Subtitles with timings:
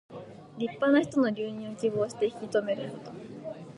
[0.57, 3.11] 立派な人の留任を希望して引き留めること。